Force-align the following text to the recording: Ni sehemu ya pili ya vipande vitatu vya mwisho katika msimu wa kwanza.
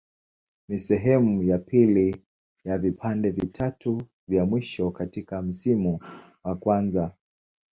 Ni 0.67 0.79
sehemu 0.79 1.43
ya 1.43 1.57
pili 1.57 2.25
ya 2.65 2.77
vipande 2.77 3.29
vitatu 3.29 4.01
vya 4.27 4.45
mwisho 4.45 4.91
katika 4.91 5.41
msimu 5.41 5.99
wa 6.43 6.55
kwanza. 6.55 7.11